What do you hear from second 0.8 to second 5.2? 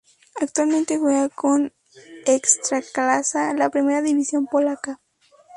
juega en la Ekstraklasa, la primera división polaca.